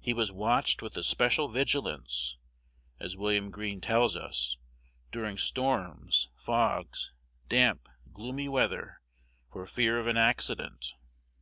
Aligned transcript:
"He 0.00 0.12
was 0.12 0.30
watched 0.30 0.82
with 0.82 0.98
especial 0.98 1.48
vigilance," 1.48 2.36
as 3.00 3.16
William 3.16 3.50
Green 3.50 3.80
tells 3.80 4.16
us, 4.16 4.58
"during 5.10 5.38
storms, 5.38 6.28
fogs, 6.36 7.14
damp, 7.48 7.88
gloomy 8.12 8.50
weather, 8.50 9.00
for 9.50 9.64
fear 9.64 9.98
of 9.98 10.08
an 10.08 10.18
accident." 10.18 10.92